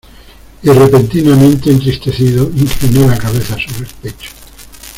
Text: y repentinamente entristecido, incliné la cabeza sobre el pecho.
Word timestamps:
y 0.63 0.69
repentinamente 0.71 1.69
entristecido, 1.69 2.51
incliné 2.55 3.05
la 3.05 3.19
cabeza 3.19 3.53
sobre 3.59 3.87
el 3.87 3.93
pecho. 4.01 4.31